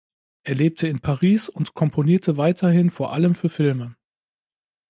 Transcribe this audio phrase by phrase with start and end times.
[0.41, 3.95] Er lebte in Paris und komponierte weiterhin vor allem für Filme.